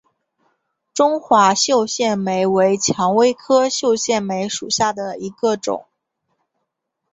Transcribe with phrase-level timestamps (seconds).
[0.95, 5.85] 中华绣线梅为蔷薇科绣线梅属下的一个种。